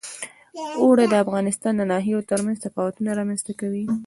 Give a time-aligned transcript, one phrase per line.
[0.81, 3.85] اوړي د افغانستان د ناحیو ترمنځ تفاوتونه رامنځ ته کوي.